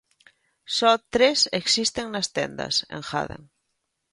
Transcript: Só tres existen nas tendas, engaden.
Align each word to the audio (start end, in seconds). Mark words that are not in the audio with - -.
Só 0.77 0.91
tres 1.13 1.39
existen 1.59 2.05
nas 2.13 2.27
tendas, 2.37 2.75
engaden. 2.97 3.41